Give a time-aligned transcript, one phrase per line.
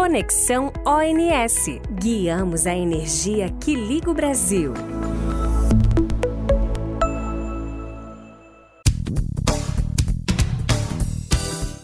[0.00, 1.78] Conexão ONS.
[2.00, 4.72] Guiamos a energia que liga o Brasil.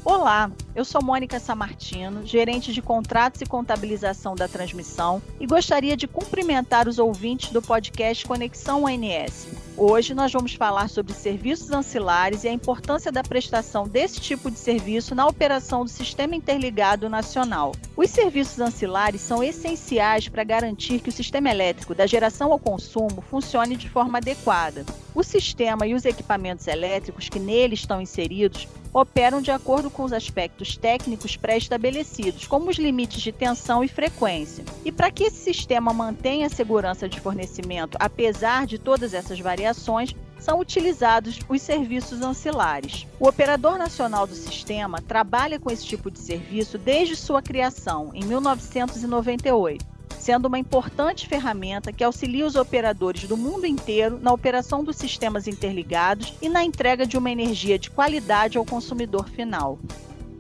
[0.02, 6.09] Olá, eu sou Mônica Samartino, gerente de contratos e contabilização da transmissão, e gostaria de
[6.09, 9.46] cumprimentar os ouvintes do podcast Conexão ONS.
[9.79, 14.59] Hoje nós vamos falar sobre serviços ancilares e a importância da prestação desse tipo de
[14.59, 17.73] serviço na operação do Sistema Interligado Nacional.
[17.95, 23.20] Os serviços ancilares são essenciais para garantir que o sistema elétrico, da geração ao consumo,
[23.20, 24.87] funcione de forma adequada.
[25.15, 28.66] O sistema e os equipamentos elétricos que nele estão inseridos
[29.00, 34.64] operam de acordo com os aspectos técnicos pré-estabelecidos, como os limites de tensão e frequência.
[34.87, 40.16] E para que esse sistema mantenha a segurança de fornecimento, apesar de todas essas variações,
[40.38, 43.06] são utilizados os serviços ancilares.
[43.20, 48.24] O operador nacional do sistema trabalha com esse tipo de serviço desde sua criação, em
[48.24, 49.96] 1998
[50.27, 55.46] sendo uma importante ferramenta que auxilia os operadores do mundo inteiro na operação dos sistemas
[55.46, 59.79] interligados e na entrega de uma energia de qualidade ao consumidor final.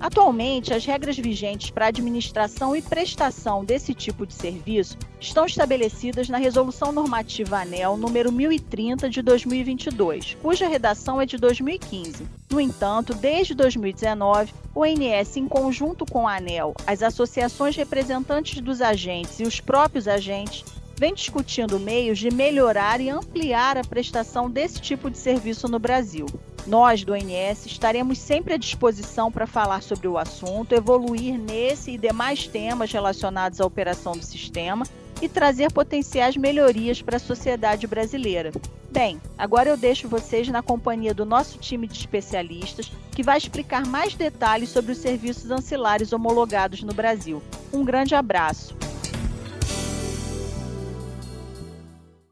[0.00, 6.28] Atualmente, as regras vigentes para a administração e prestação desse tipo de serviço estão estabelecidas
[6.28, 12.26] na Resolução Normativa ANEL número 1030 de 2022, cuja redação é de 2015.
[12.50, 18.82] No entanto, desde 2019, o ONS, em conjunto com a ANEL, as associações representantes dos
[18.82, 20.66] agentes e os próprios agentes,
[20.98, 26.26] vem discutindo meios de melhorar e ampliar a prestação desse tipo de serviço no Brasil.
[26.66, 31.98] Nós, do ONS, estaremos sempre à disposição para falar sobre o assunto, evoluir nesse e
[31.98, 34.84] demais temas relacionados à operação do sistema
[35.20, 38.52] e trazer potenciais melhorias para a sociedade brasileira.
[38.90, 43.86] Bem, agora eu deixo vocês na companhia do nosso time de especialistas, que vai explicar
[43.86, 47.42] mais detalhes sobre os serviços ancilares homologados no Brasil.
[47.72, 48.76] Um grande abraço.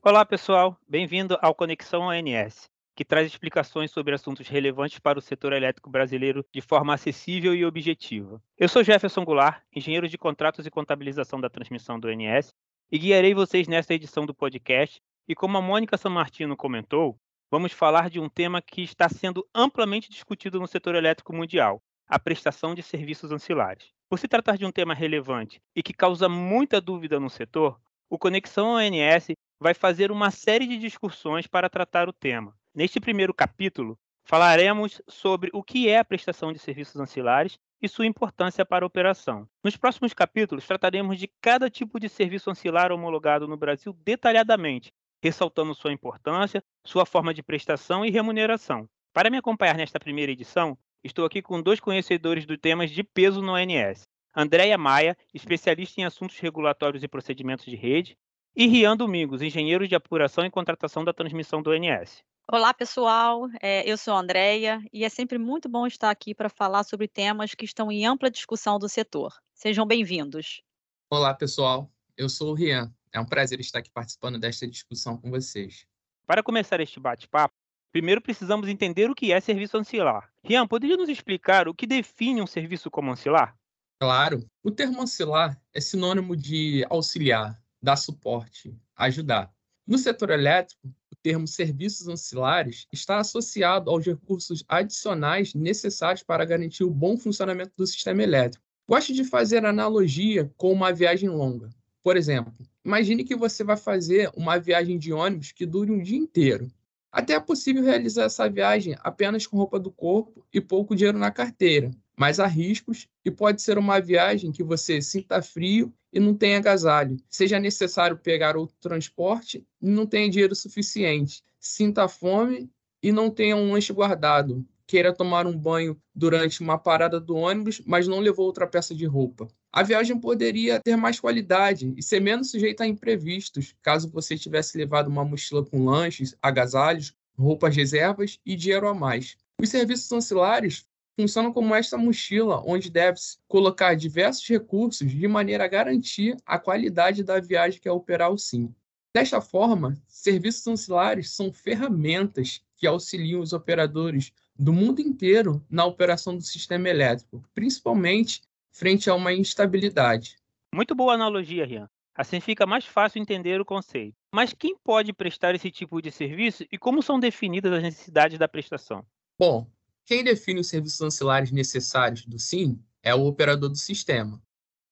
[0.03, 0.77] Olá, pessoal.
[0.89, 6.45] Bem-vindo ao Conexão ONS que traz explicações sobre assuntos relevantes para o setor elétrico brasileiro
[6.53, 8.41] de forma acessível e objetiva.
[8.57, 12.55] Eu sou Jefferson Goulart, engenheiro de contratos e contabilização da transmissão do INS,
[12.91, 15.01] e guiarei vocês nesta edição do podcast.
[15.27, 17.19] E como a Mônica Martino comentou,
[17.51, 22.19] vamos falar de um tema que está sendo amplamente discutido no setor elétrico mundial, a
[22.19, 23.93] prestação de serviços ancilares.
[24.09, 28.19] Por se tratar de um tema relevante e que causa muita dúvida no setor, o
[28.19, 32.55] Conexão ONS vai fazer uma série de discussões para tratar o tema.
[32.75, 38.07] Neste primeiro capítulo, falaremos sobre o que é a prestação de serviços ancilares e sua
[38.07, 39.47] importância para a operação.
[39.63, 44.91] Nos próximos capítulos, trataremos de cada tipo de serviço ancilar homologado no Brasil detalhadamente,
[45.23, 48.89] ressaltando sua importância, sua forma de prestação e remuneração.
[49.13, 53.43] Para me acompanhar nesta primeira edição, estou aqui com dois conhecedores do temas de peso
[53.43, 54.09] no ONS.
[54.35, 58.17] Andréia Maia, especialista em assuntos regulatórios e procedimentos de rede,
[58.57, 62.25] e Rian Domingos, engenheiro de apuração e contratação da transmissão do ONS.
[62.47, 63.49] Olá, pessoal.
[63.63, 67.09] É, eu sou a Andrea e é sempre muito bom estar aqui para falar sobre
[67.09, 69.33] temas que estão em ampla discussão do setor.
[69.55, 70.63] Sejam bem-vindos.
[71.09, 71.91] Olá, pessoal.
[72.15, 72.95] Eu sou o Rian.
[73.11, 75.87] É um prazer estar aqui participando desta discussão com vocês.
[76.27, 77.55] Para começar este bate-papo,
[77.91, 80.31] primeiro precisamos entender o que é serviço ancilar.
[80.45, 83.57] Rian, poderia nos explicar o que define um serviço como ancilar?
[83.99, 84.47] Claro.
[84.63, 89.54] O termo ancilar é sinônimo de auxiliar, dar suporte, ajudar.
[89.87, 96.85] No setor elétrico, o termo serviços ancilares está associado aos recursos adicionais necessários para garantir
[96.85, 98.65] o bom funcionamento do sistema elétrico.
[98.89, 101.69] Gosto de fazer analogia com uma viagem longa.
[102.03, 106.19] Por exemplo, imagine que você vai fazer uma viagem de ônibus que dure um dia
[106.19, 106.71] inteiro.
[107.13, 111.31] Até é possível realizar essa viagem apenas com roupa do corpo e pouco dinheiro na
[111.31, 116.33] carteira, mas há riscos e pode ser uma viagem que você sinta frio e não
[116.33, 122.71] tenha agasalho, seja necessário pegar outro transporte e não tenha dinheiro suficiente, sinta fome
[123.03, 127.83] e não tenha um lanche guardado, queira tomar um banho durante uma parada do ônibus,
[127.85, 129.49] mas não levou outra peça de roupa.
[129.73, 134.79] A viagem poderia ter mais qualidade e ser menos sujeita a imprevistos, caso você tivesse
[134.79, 139.37] levado uma mochila com lanches, agasalhos, roupas reservas e dinheiro a mais.
[139.61, 140.87] Os serviços ancilares
[141.19, 147.23] funcionam como esta mochila, onde deve-se colocar diversos recursos de maneira a garantir a qualidade
[147.23, 148.75] da viagem que é operar o SIM.
[149.15, 156.37] Desta forma, serviços ancilares são ferramentas que auxiliam os operadores do mundo inteiro na operação
[156.37, 160.37] do sistema elétrico, principalmente frente a uma instabilidade.
[160.75, 161.89] Muito boa analogia, Rian.
[162.17, 164.17] Assim fica mais fácil entender o conceito.
[164.33, 168.49] Mas quem pode prestar esse tipo de serviço e como são definidas as necessidades da
[168.49, 169.05] prestação?
[169.39, 169.67] Bom,
[170.07, 174.43] quem define os serviços ancilares necessários do SIM é o operador do sistema.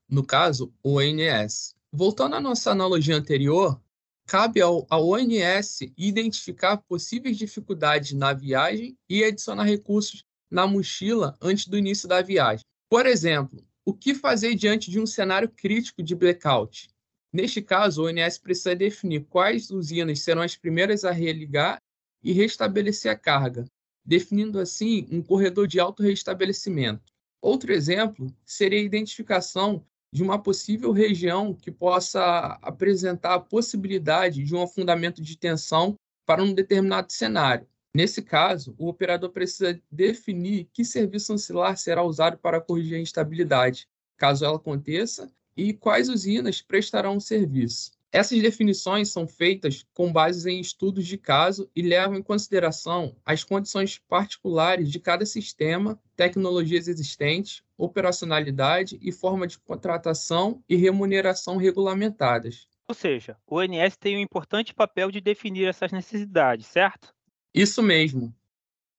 [0.08, 1.74] no caso, o ONS.
[1.90, 3.80] Voltando à nossa analogia anterior,
[4.26, 11.66] cabe ao, ao ONS identificar possíveis dificuldades na viagem e adicionar recursos na mochila antes
[11.66, 12.64] do início da viagem.
[12.90, 16.88] Por exemplo, o que fazer diante de um cenário crítico de blackout?
[17.32, 21.80] Neste caso, o ONS precisa definir quais usinas serão as primeiras a religar
[22.22, 23.64] e restabelecer a carga,
[24.04, 27.12] definindo assim um corredor de alto restabelecimento.
[27.40, 34.54] Outro exemplo seria a identificação de uma possível região que possa apresentar a possibilidade de
[34.54, 35.96] um afundamento de tensão
[36.26, 37.66] para um determinado cenário.
[37.94, 43.88] Nesse caso, o operador precisa definir que serviço ancilar será usado para corrigir a instabilidade,
[44.16, 47.92] caso ela aconteça, e quais usinas prestarão o serviço.
[48.14, 53.42] Essas definições são feitas com base em estudos de caso e levam em consideração as
[53.42, 62.68] condições particulares de cada sistema, tecnologias existentes, operacionalidade e forma de contratação e remuneração regulamentadas.
[62.86, 67.14] Ou seja, o ONS tem um importante papel de definir essas necessidades, certo?
[67.54, 68.34] Isso mesmo.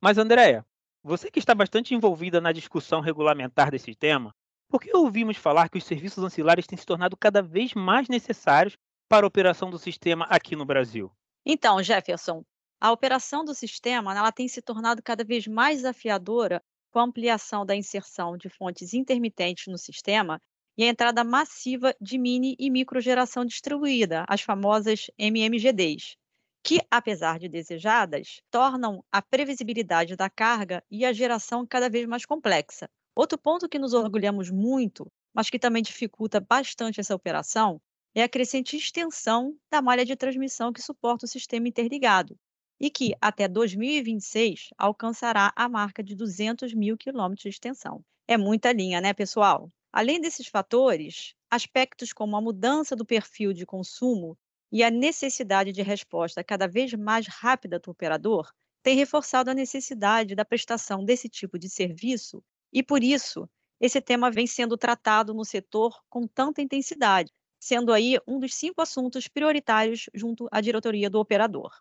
[0.02, 0.66] Mas, Andréia,
[1.04, 4.34] você que está bastante envolvida na discussão regulamentar desse tema,
[4.68, 8.76] por que ouvimos falar que os serviços ancilares têm se tornado cada vez mais necessários
[9.14, 11.12] para a operação do sistema aqui no Brasil?
[11.46, 12.44] Então, Jefferson,
[12.82, 17.64] a operação do sistema ela tem se tornado cada vez mais desafiadora com a ampliação
[17.64, 20.42] da inserção de fontes intermitentes no sistema
[20.76, 26.16] e a entrada massiva de mini e microgeração distribuída, as famosas MMGDs
[26.64, 32.26] que, apesar de desejadas, tornam a previsibilidade da carga e a geração cada vez mais
[32.26, 32.90] complexa.
[33.16, 35.06] Outro ponto que nos orgulhamos muito,
[35.36, 37.80] mas que também dificulta bastante essa operação,
[38.16, 42.38] é a crescente extensão da malha de transmissão que suporta o sistema interligado
[42.80, 48.04] e que, até 2026, alcançará a marca de 200 mil quilômetros de extensão.
[48.28, 49.70] É muita linha, né, pessoal?
[49.92, 54.38] Além desses fatores, aspectos como a mudança do perfil de consumo
[54.72, 58.52] e a necessidade de resposta cada vez mais rápida do operador
[58.82, 63.48] tem reforçado a necessidade da prestação desse tipo de serviço e, por isso,
[63.80, 67.32] esse tema vem sendo tratado no setor com tanta intensidade,
[67.64, 71.72] sendo aí um dos cinco assuntos prioritários junto à diretoria do operador.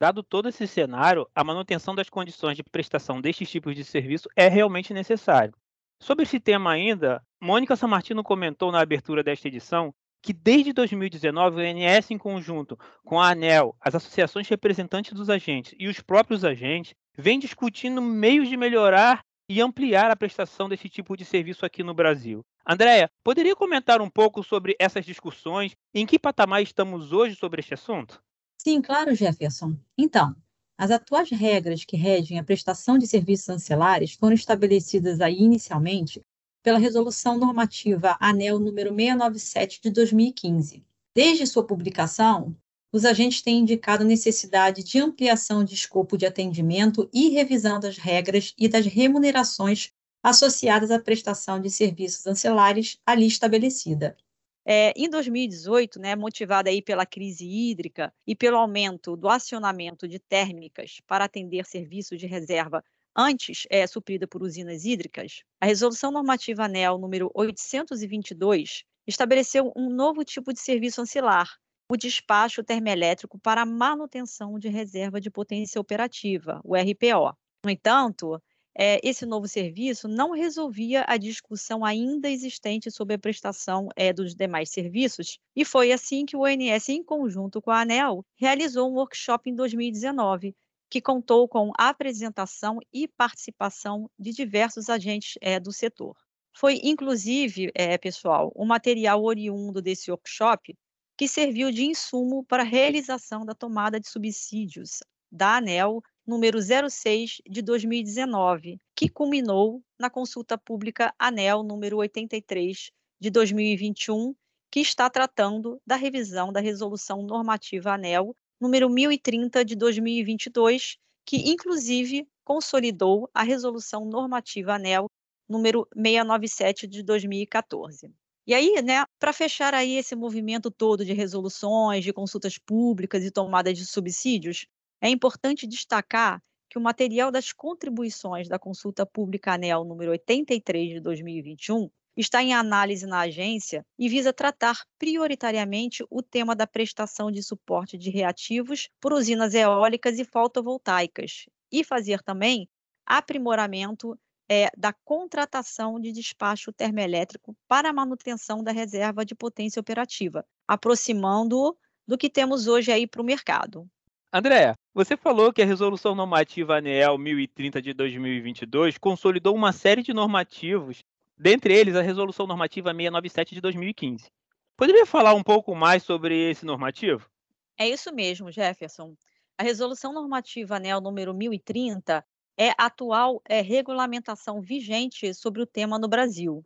[0.00, 4.46] Dado todo esse cenário, a manutenção das condições de prestação destes tipos de serviço é
[4.48, 5.52] realmente necessário.
[6.00, 9.92] Sobre esse tema ainda, Mônica Samartino comentou na abertura desta edição
[10.22, 15.74] que desde 2019 o INS, em conjunto com a ANEL, as associações representantes dos agentes
[15.76, 21.16] e os próprios agentes, vem discutindo meios de melhorar e ampliar a prestação desse tipo
[21.16, 22.44] de serviço aqui no Brasil.
[22.66, 25.76] Andréia, poderia comentar um pouco sobre essas discussões?
[25.94, 28.22] Em que patamar estamos hoje sobre este assunto?
[28.56, 29.76] Sim, claro, Jefferson.
[29.98, 30.34] Então,
[30.78, 36.22] as atuais regras que regem a prestação de serviços ancilares foram estabelecidas aí inicialmente
[36.62, 40.84] pela Resolução Normativa ANEL número 697 de 2015.
[41.14, 42.56] Desde sua publicação,
[42.94, 48.54] os agentes têm indicado necessidade de ampliação de escopo de atendimento e revisão das regras
[48.56, 49.90] e das remunerações
[50.22, 54.16] associadas à prestação de serviços ancilares ali estabelecida.
[54.64, 60.20] É, em 2018, né, motivada aí pela crise hídrica e pelo aumento do acionamento de
[60.20, 62.80] térmicas para atender serviços de reserva
[63.16, 70.24] antes é, suprida por usinas hídricas, a Resolução Normativa ANEL número 822 estabeleceu um novo
[70.24, 76.74] tipo de serviço ancilar, o despacho termoelétrico para manutenção de reserva de potência operativa, o
[76.74, 77.36] RPO.
[77.64, 78.40] No entanto,
[78.76, 84.34] é, esse novo serviço não resolvia a discussão ainda existente sobre a prestação é, dos
[84.34, 88.94] demais serviços, e foi assim que o ONS, em conjunto com a ANEL, realizou um
[88.94, 90.56] workshop em 2019,
[90.90, 96.16] que contou com a apresentação e participação de diversos agentes é, do setor.
[96.56, 100.76] Foi, inclusive, pessoal, o material oriundo desse workshop
[101.16, 107.42] que serviu de insumo para a realização da tomada de subsídios da ANEL número 06
[107.48, 112.90] de 2019, que culminou na consulta pública ANEL número 83
[113.20, 114.34] de 2021,
[114.70, 122.26] que está tratando da revisão da resolução normativa ANEL número 1030 de 2022, que inclusive
[122.44, 125.10] consolidou a resolução normativa ANEL
[125.48, 128.12] número 697 de 2014.
[128.46, 133.30] E aí, né, para fechar aí esse movimento todo de resoluções, de consultas públicas e
[133.30, 134.66] tomada de subsídios,
[135.00, 141.00] é importante destacar que o material das contribuições da consulta pública ANEL número 83 de
[141.00, 147.42] 2021 está em análise na agência e visa tratar prioritariamente o tema da prestação de
[147.42, 152.68] suporte de reativos por usinas eólicas e fotovoltaicas e fazer também
[153.06, 160.44] aprimoramento é, da contratação de despacho termoelétrico para a manutenção da reserva de potência operativa,
[160.66, 163.88] aproximando do que temos hoje aí para o mercado.
[164.32, 170.12] Andréa, você falou que a Resolução Normativa ANEEL 1030 de 2022 consolidou uma série de
[170.12, 171.04] normativos,
[171.38, 174.30] dentre eles a Resolução Normativa 697 de 2015.
[174.76, 177.30] Poderia falar um pouco mais sobre esse normativo?
[177.78, 179.14] É isso mesmo, Jefferson.
[179.56, 182.24] A Resolução Normativa ANEL número 1030
[182.56, 186.64] é a atual é, regulamentação vigente sobre o tema no Brasil.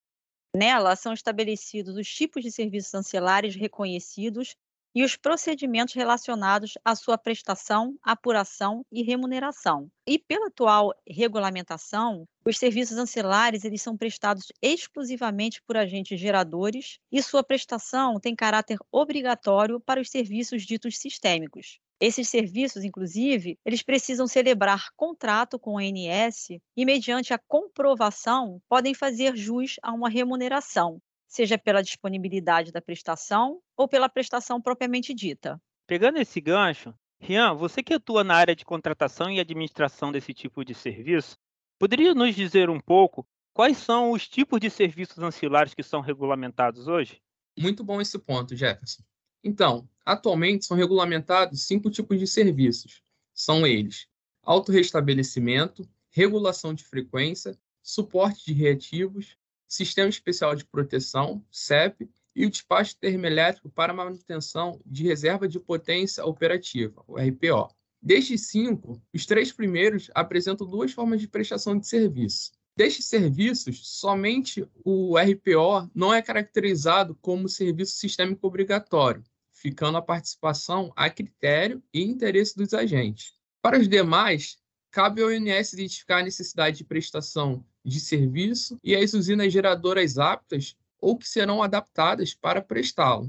[0.54, 4.56] Nela são estabelecidos os tipos de serviços ancilares reconhecidos
[4.94, 9.88] e os procedimentos relacionados à sua prestação, apuração e remuneração.
[10.06, 17.22] E pela atual regulamentação, os serviços ancilares eles são prestados exclusivamente por agentes geradores e
[17.22, 21.78] sua prestação tem caráter obrigatório para os serviços ditos sistêmicos.
[22.00, 28.94] Esses serviços, inclusive, eles precisam celebrar contrato com o ANS e, mediante a comprovação, podem
[28.94, 35.60] fazer jus a uma remuneração, seja pela disponibilidade da prestação ou pela prestação propriamente dita.
[35.88, 40.64] Pegando esse gancho, Rian, você que atua na área de contratação e administração desse tipo
[40.64, 41.36] de serviço,
[41.80, 46.86] poderia nos dizer um pouco quais são os tipos de serviços ancilares que são regulamentados
[46.86, 47.20] hoje?
[47.58, 49.02] Muito bom esse ponto, Jefferson.
[49.42, 53.02] Então, atualmente são regulamentados cinco tipos de serviços.
[53.34, 54.06] São eles:
[54.42, 59.36] autorrestabelecimento, regulação de frequência, suporte de reativos,
[59.66, 66.24] Sistema Especial de Proteção, CEP, e o despacho termoelétrico para manutenção de reserva de potência
[66.24, 67.68] operativa, o RPO.
[68.00, 72.52] Destes cinco, os três primeiros apresentam duas formas de prestação de serviço.
[72.74, 79.22] Destes serviços, somente o RPO não é caracterizado como serviço sistêmico obrigatório,
[79.60, 83.34] ficando a participação a critério e interesse dos agentes.
[83.60, 84.56] Para os demais,
[84.90, 90.76] cabe ao INS identificar a necessidade de prestação de serviço e as usinas geradoras aptas
[91.00, 93.28] ou que serão adaptadas para prestá-lo.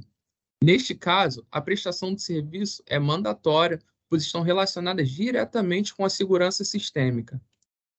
[0.63, 6.63] Neste caso, a prestação de serviço é mandatória, pois estão relacionadas diretamente com a segurança
[6.63, 7.41] sistêmica.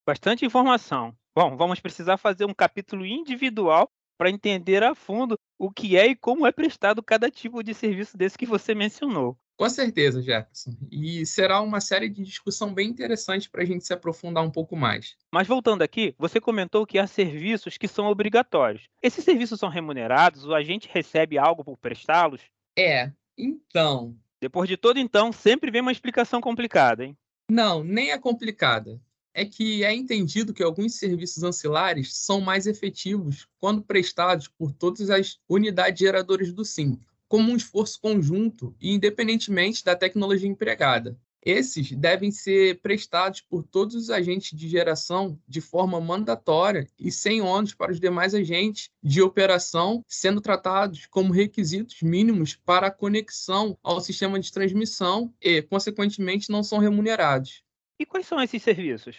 [0.07, 1.17] Bastante informação.
[1.35, 6.17] Bom, vamos precisar fazer um capítulo individual para entender a fundo o que é e
[6.17, 9.37] como é prestado cada tipo de serviço desse que você mencionou.
[9.59, 10.75] Com certeza, Jefferson.
[10.91, 14.75] E será uma série de discussão bem interessante para a gente se aprofundar um pouco
[14.75, 15.19] mais.
[15.31, 18.89] Mas voltando aqui, você comentou que há serviços que são obrigatórios.
[19.03, 20.47] Esses serviços são remunerados?
[20.47, 22.41] O agente recebe algo por prestá-los?
[22.75, 24.17] É, então.
[24.41, 27.15] Depois de todo então, sempre vem uma explicação complicada, hein?
[27.51, 28.99] Não, nem é complicada.
[29.33, 35.09] É que é entendido que alguns serviços ancilares são mais efetivos quando prestados por todas
[35.09, 41.17] as unidades geradoras do SIM, como um esforço conjunto e independentemente da tecnologia empregada.
[41.43, 47.41] Esses devem ser prestados por todos os agentes de geração de forma mandatória e sem
[47.41, 53.79] ônus para os demais agentes de operação, sendo tratados como requisitos mínimos para a conexão
[53.83, 57.63] ao sistema de transmissão e, consequentemente, não são remunerados.
[58.01, 59.19] E quais são esses serviços?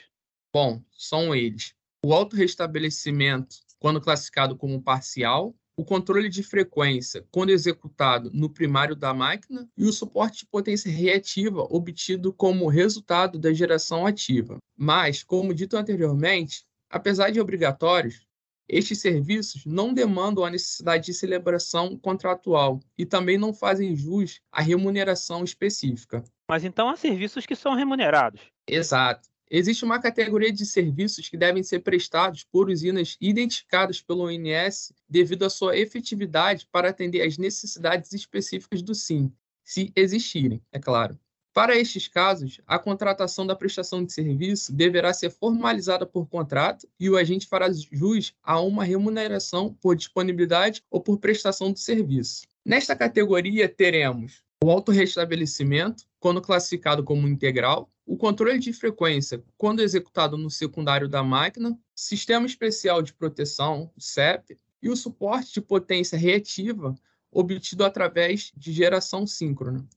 [0.52, 8.32] Bom, são eles: o autorrestabelecimento, quando classificado como parcial, o controle de frequência quando executado
[8.34, 14.08] no primário da máquina e o suporte de potência reativa obtido como resultado da geração
[14.08, 14.58] ativa.
[14.76, 18.26] Mas, como dito anteriormente, apesar de obrigatórios,
[18.68, 24.60] estes serviços não demandam a necessidade de celebração contratual e também não fazem jus à
[24.62, 26.24] remuneração específica.
[26.52, 28.42] Mas então há serviços que são remunerados.
[28.68, 29.30] Exato.
[29.50, 35.46] Existe uma categoria de serviços que devem ser prestados por usinas identificadas pelo ONS devido
[35.46, 39.32] à sua efetividade para atender às necessidades específicas do SIM,
[39.64, 41.18] se existirem, é claro.
[41.54, 47.10] Para estes casos, a contratação da prestação de serviço deverá ser formalizada por contrato e
[47.10, 52.42] o agente fará jus a uma remuneração por disponibilidade ou por prestação do serviço.
[52.66, 60.38] Nesta categoria, teremos o autorrestabelecimento, quando classificado como integral, o controle de frequência, quando executado
[60.38, 66.94] no secundário da máquina, sistema especial de proteção, CEP, e o suporte de potência reativa,
[67.32, 69.88] obtido através de geração síncrona.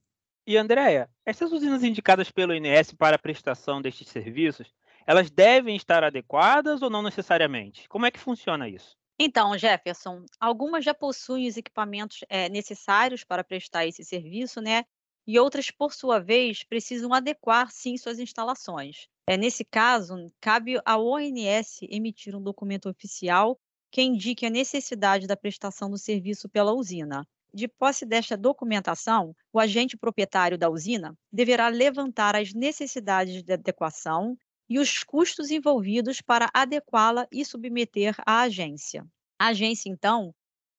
[0.47, 4.73] E Andréia, essas usinas indicadas pelo INS para a prestação destes serviços,
[5.07, 7.89] elas devem estar adequadas ou não necessariamente?
[7.89, 8.97] Como é que funciona isso?
[9.19, 14.85] Então, Jefferson, algumas já possuem os equipamentos é, necessários para prestar esse serviço, né?
[15.27, 19.09] E outras, por sua vez, precisam adequar sim suas instalações.
[19.27, 23.59] É, nesse caso, cabe ao ONS emitir um documento oficial
[23.91, 27.27] que indique a necessidade da prestação do serviço pela usina.
[27.55, 34.37] De posse desta documentação, o agente proprietário da usina deverá levantar as necessidades de adequação
[34.69, 39.07] e os custos envolvidos para adequá-la e submeter à agência.
[39.39, 40.35] A agência, então,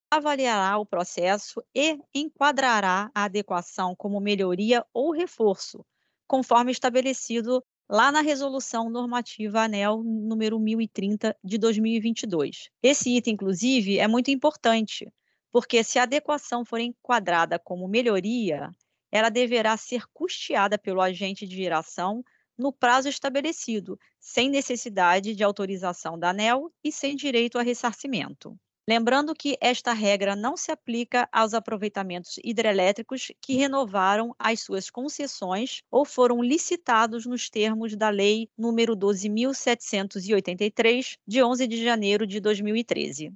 [0.10, 5.86] avaliará o processo e enquadrará a adequação como melhoria ou reforço,
[6.28, 12.70] conforme estabelecido lá na Resolução Normativa ANEL número 1030 de 2022.
[12.82, 15.12] Esse item, inclusive, é muito importante,
[15.52, 18.72] porque se a adequação for enquadrada como melhoria,
[19.12, 22.24] ela deverá ser custeada pelo agente de geração
[22.58, 28.58] no prazo estabelecido, sem necessidade de autorização da ANEL e sem direito a ressarcimento.
[28.88, 35.82] Lembrando que esta regra não se aplica aos aproveitamentos hidrelétricos que renovaram as suas concessões
[35.90, 43.34] ou foram licitados nos termos da Lei nº 12.783, de 11 de janeiro de 2013.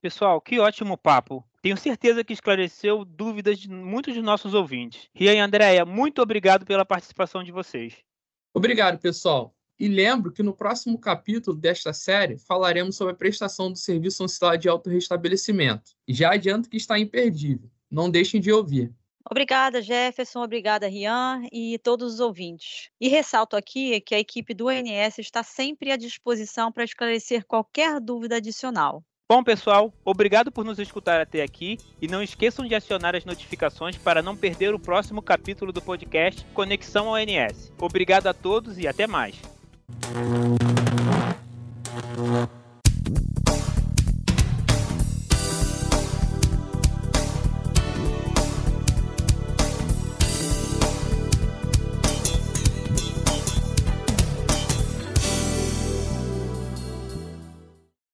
[0.00, 1.44] Pessoal, que ótimo papo.
[1.62, 5.08] Tenho certeza que esclareceu dúvidas de muitos de nossos ouvintes.
[5.14, 7.94] Ria e Andréia, muito obrigado pela participação de vocês.
[8.52, 9.54] Obrigado, pessoal.
[9.78, 14.56] E lembro que no próximo capítulo desta série falaremos sobre a prestação do serviço ancilar
[14.56, 15.92] de autorrestabelecimento.
[16.06, 17.68] E já adianto que está imperdível.
[17.90, 18.92] Não deixem de ouvir.
[19.30, 22.90] Obrigada, Jefferson, obrigada, Rian e todos os ouvintes.
[23.00, 28.00] E ressalto aqui que a equipe do ONS está sempre à disposição para esclarecer qualquer
[28.00, 29.02] dúvida adicional.
[29.26, 33.96] Bom, pessoal, obrigado por nos escutar até aqui e não esqueçam de acionar as notificações
[33.96, 37.72] para não perder o próximo capítulo do podcast Conexão ONS.
[37.80, 39.53] Obrigado a todos e até mais.
[39.86, 40.62] Thank
[42.18, 42.63] you.